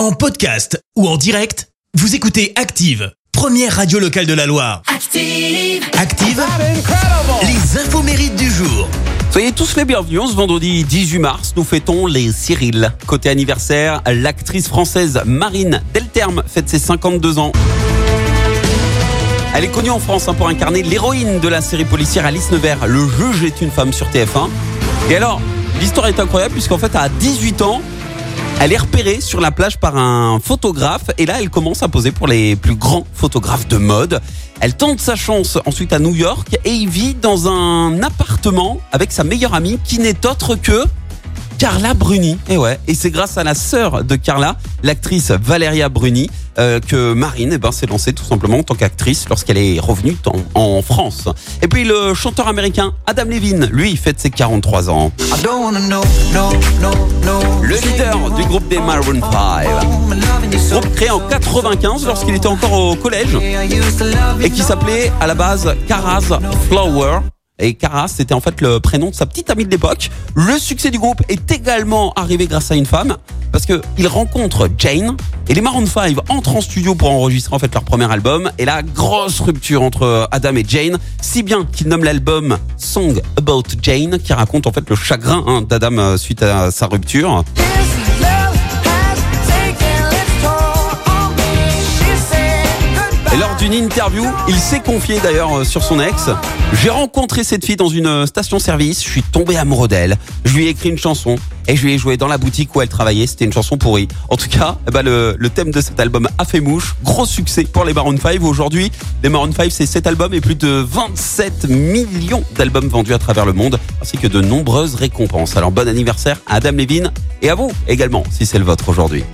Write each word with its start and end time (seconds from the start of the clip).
En 0.00 0.12
podcast 0.12 0.82
ou 0.96 1.06
en 1.06 1.18
direct, 1.18 1.68
vous 1.92 2.14
écoutez 2.14 2.54
Active, 2.56 3.12
première 3.32 3.76
radio 3.76 3.98
locale 3.98 4.24
de 4.24 4.32
la 4.32 4.46
Loire. 4.46 4.80
Active. 4.86 5.84
Active, 5.92 6.42
les 7.42 7.78
infos 7.78 8.00
mérites 8.00 8.34
du 8.34 8.50
jour. 8.50 8.88
Soyez 9.30 9.52
tous 9.52 9.76
les 9.76 9.84
bienvenus. 9.84 10.30
Ce 10.30 10.34
vendredi 10.34 10.84
18 10.84 11.18
mars, 11.18 11.52
nous 11.54 11.64
fêtons 11.64 12.06
les 12.06 12.32
Cyril. 12.32 12.94
Côté 13.06 13.28
anniversaire, 13.28 14.00
l'actrice 14.06 14.68
française 14.68 15.20
Marine 15.26 15.82
Delterme 15.92 16.44
fête 16.46 16.70
ses 16.70 16.78
52 16.78 17.38
ans. 17.38 17.52
Elle 19.54 19.64
est 19.64 19.70
connue 19.70 19.90
en 19.90 20.00
France 20.00 20.28
hein, 20.28 20.34
pour 20.34 20.48
incarner 20.48 20.82
l'héroïne 20.82 21.40
de 21.40 21.48
la 21.48 21.60
série 21.60 21.84
policière 21.84 22.24
Alice 22.24 22.50
Nevers. 22.50 22.86
Le 22.86 23.06
juge 23.06 23.44
est 23.44 23.60
une 23.60 23.70
femme 23.70 23.92
sur 23.92 24.08
TF1. 24.08 24.48
Et 25.10 25.16
alors, 25.16 25.42
l'histoire 25.78 26.06
est 26.06 26.18
incroyable 26.18 26.54
puisqu'en 26.54 26.78
fait, 26.78 26.96
à 26.96 27.10
18 27.10 27.60
ans, 27.60 27.82
elle 28.60 28.74
est 28.74 28.76
repérée 28.76 29.22
sur 29.22 29.40
la 29.40 29.50
plage 29.50 29.78
par 29.78 29.96
un 29.96 30.38
photographe 30.38 31.10
et 31.16 31.24
là, 31.24 31.40
elle 31.40 31.48
commence 31.48 31.82
à 31.82 31.88
poser 31.88 32.12
pour 32.12 32.28
les 32.28 32.56
plus 32.56 32.74
grands 32.74 33.06
photographes 33.14 33.66
de 33.68 33.78
mode. 33.78 34.20
Elle 34.60 34.76
tente 34.76 35.00
sa 35.00 35.16
chance 35.16 35.58
ensuite 35.64 35.94
à 35.94 35.98
New 35.98 36.14
York 36.14 36.58
et 36.66 36.70
y 36.70 36.86
vit 36.86 37.14
dans 37.14 37.48
un 37.48 38.02
appartement 38.02 38.78
avec 38.92 39.12
sa 39.12 39.24
meilleure 39.24 39.54
amie 39.54 39.78
qui 39.82 39.98
n'est 39.98 40.26
autre 40.26 40.56
que 40.56 40.84
Carla 41.60 41.94
Bruni. 41.94 42.38
Et 42.50 42.58
ouais, 42.58 42.78
et 42.86 42.94
c'est 42.94 43.10
grâce 43.10 43.38
à 43.38 43.44
la 43.44 43.54
sœur 43.54 44.04
de 44.04 44.16
Carla, 44.16 44.56
l'actrice 44.82 45.30
Valeria 45.30 45.88
Bruni, 45.88 46.30
euh, 46.58 46.80
que 46.80 47.14
Marine 47.14 47.52
eh 47.54 47.58
ben, 47.58 47.72
s'est 47.72 47.86
lancée 47.86 48.12
tout 48.12 48.24
simplement 48.24 48.58
en 48.58 48.62
tant 48.62 48.74
qu'actrice 48.74 49.28
lorsqu'elle 49.28 49.58
est 49.58 49.78
revenue 49.78 50.16
en, 50.54 50.82
France. 50.82 51.28
Et 51.62 51.68
puis 51.68 51.84
le 51.84 52.14
chanteur 52.14 52.48
américain 52.48 52.92
Adam 53.06 53.24
Levine, 53.24 53.68
lui, 53.72 53.96
fête 53.96 54.20
ses 54.20 54.30
43 54.30 54.90
ans. 54.90 55.12
Le 57.24 57.29
leader 57.80 58.30
du 58.30 58.44
groupe 58.44 58.68
des 58.68 58.78
Maroon 58.78 59.20
5, 59.20 59.68
groupe 60.70 60.94
créé 60.94 61.10
en 61.10 61.20
95 61.20 62.06
lorsqu'il 62.06 62.34
était 62.34 62.46
encore 62.46 62.72
au 62.72 62.96
collège 62.96 63.36
et 64.40 64.50
qui 64.50 64.62
s'appelait 64.62 65.12
à 65.20 65.26
la 65.26 65.34
base 65.34 65.74
Cara's 65.86 66.32
Flower. 66.68 67.20
Et 67.58 67.74
Cara, 67.74 68.08
c'était 68.08 68.32
en 68.32 68.40
fait 68.40 68.60
le 68.62 68.80
prénom 68.80 69.10
de 69.10 69.14
sa 69.14 69.26
petite 69.26 69.50
amie 69.50 69.66
de 69.66 69.70
l'époque. 69.70 70.10
Le 70.34 70.58
succès 70.58 70.90
du 70.90 70.98
groupe 70.98 71.20
est 71.28 71.50
également 71.52 72.12
arrivé 72.14 72.46
grâce 72.46 72.70
à 72.70 72.74
une 72.74 72.86
femme, 72.86 73.16
parce 73.52 73.66
que 73.66 73.80
il 73.98 74.06
rencontre 74.06 74.68
Jane 74.78 75.16
et 75.48 75.54
les 75.54 75.60
Maroon 75.60 75.86
5 75.86 76.16
entrent 76.28 76.56
en 76.56 76.60
studio 76.60 76.94
pour 76.94 77.10
enregistrer 77.10 77.54
en 77.54 77.58
fait 77.58 77.72
leur 77.74 77.82
premier 77.82 78.10
album. 78.10 78.50
Et 78.58 78.64
la 78.64 78.82
grosse 78.82 79.40
rupture 79.40 79.82
entre 79.82 80.28
Adam 80.30 80.54
et 80.54 80.64
Jane, 80.66 80.98
si 81.20 81.42
bien 81.42 81.64
qu'il 81.64 81.88
nomme 81.88 82.04
l'album 82.04 82.58
Song 82.76 83.20
About 83.36 83.64
Jane, 83.82 84.18
qui 84.18 84.32
raconte 84.32 84.66
en 84.66 84.72
fait 84.72 84.88
le 84.88 84.96
chagrin 84.96 85.42
hein, 85.46 85.62
d'Adam 85.62 85.98
euh, 85.98 86.16
suite 86.16 86.42
à 86.42 86.70
sa 86.70 86.86
rupture. 86.86 87.44
Lors 93.40 93.56
d'une 93.56 93.72
interview, 93.72 94.26
il 94.48 94.56
s'est 94.56 94.80
confié 94.80 95.18
d'ailleurs 95.18 95.60
euh, 95.60 95.64
sur 95.64 95.82
son 95.82 95.98
ex. 95.98 96.28
J'ai 96.74 96.90
rencontré 96.90 97.42
cette 97.42 97.64
fille 97.64 97.76
dans 97.76 97.88
une 97.88 98.06
euh, 98.06 98.26
station-service, 98.26 99.02
je 99.02 99.08
suis 99.08 99.22
tombé 99.22 99.56
amoureux 99.56 99.88
d'elle. 99.88 100.18
Je 100.44 100.54
lui 100.54 100.66
ai 100.66 100.68
écrit 100.68 100.90
une 100.90 100.98
chanson 100.98 101.36
et 101.66 101.74
je 101.74 101.86
lui 101.86 101.94
ai 101.94 101.98
joué 101.98 102.18
dans 102.18 102.26
la 102.26 102.36
boutique 102.36 102.76
où 102.76 102.82
elle 102.82 102.88
travaillait. 102.88 103.26
C'était 103.26 103.46
une 103.46 103.52
chanson 103.52 103.78
pourrie. 103.78 104.08
En 104.28 104.36
tout 104.36 104.50
cas, 104.50 104.76
eh 104.86 104.90
ben, 104.90 105.02
le, 105.02 105.48
thème 105.48 105.70
de 105.70 105.80
cet 105.80 105.98
album 105.98 106.28
a 106.36 106.44
fait 106.44 106.60
mouche. 106.60 106.94
Gros 107.02 107.24
succès 107.24 107.64
pour 107.64 107.86
les 107.86 107.94
Maroon 107.94 108.18
5. 108.18 108.42
Aujourd'hui, 108.42 108.92
les 109.22 109.30
Maroon 109.30 109.52
5, 109.52 109.72
c'est 109.72 109.86
cet 109.86 110.06
album 110.06 110.34
et 110.34 110.42
plus 110.42 110.56
de 110.56 110.68
27 110.68 111.66
millions 111.70 112.44
d'albums 112.56 112.88
vendus 112.88 113.14
à 113.14 113.18
travers 113.18 113.46
le 113.46 113.54
monde, 113.54 113.80
ainsi 114.02 114.18
que 114.18 114.26
de 114.26 114.42
nombreuses 114.42 114.96
récompenses. 114.96 115.56
Alors 115.56 115.70
bon 115.70 115.88
anniversaire 115.88 116.38
à 116.46 116.56
Adam 116.56 116.72
Levine 116.72 117.10
et 117.40 117.48
à 117.48 117.54
vous 117.54 117.72
également, 117.88 118.22
si 118.30 118.44
c'est 118.44 118.58
le 118.58 118.64
vôtre 118.64 118.90
aujourd'hui. 118.90 119.24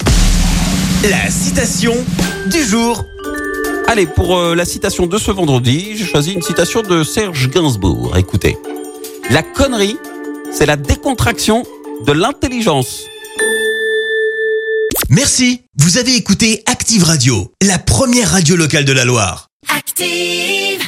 La 1.02 1.28
citation 1.28 1.94
du 2.50 2.62
jour. 2.62 3.04
Allez, 3.88 4.06
pour 4.06 4.36
euh, 4.36 4.56
la 4.56 4.64
citation 4.64 5.06
de 5.06 5.16
ce 5.16 5.30
vendredi, 5.30 5.96
j'ai 5.96 6.04
choisi 6.04 6.32
une 6.32 6.42
citation 6.42 6.82
de 6.82 7.04
Serge 7.04 7.48
Gainsbourg. 7.48 8.16
Écoutez. 8.16 8.58
La 9.30 9.42
connerie, 9.44 9.96
c'est 10.52 10.66
la 10.66 10.76
décontraction 10.76 11.64
de 12.04 12.12
l'intelligence. 12.12 13.04
Merci, 15.08 15.62
vous 15.76 15.98
avez 15.98 16.16
écouté 16.16 16.64
Active 16.66 17.04
Radio, 17.04 17.52
la 17.62 17.78
première 17.78 18.32
radio 18.32 18.56
locale 18.56 18.84
de 18.84 18.92
la 18.92 19.04
Loire. 19.04 19.50
Active. 19.68 20.86